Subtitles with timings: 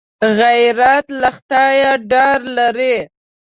[0.37, 2.95] غیرت له خدایه ډار لري